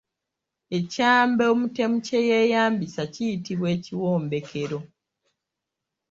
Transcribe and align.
Ekyambe 0.77 1.43
omutemu 1.53 1.97
kye 2.07 2.19
yeeyambisa 2.29 3.03
kiyitibwa 3.13 3.67
Ekiwombekero. 3.77 4.79